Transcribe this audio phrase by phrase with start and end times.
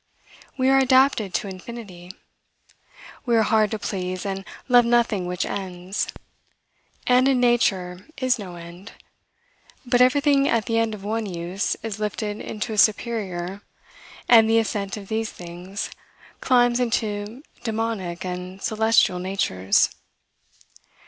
[0.57, 2.09] We are adapted to infinity.
[3.23, 6.07] We are hard to please, and love nothing which ends;
[7.05, 8.93] and in nature is no end;
[9.85, 13.61] but everything, at the end of one use, is lifted into a superior,
[14.27, 15.91] and the ascent of these things
[16.39, 19.91] climbs into daemonic and celestial natures.